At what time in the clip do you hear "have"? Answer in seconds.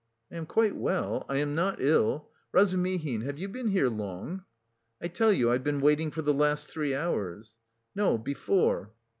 3.21-3.37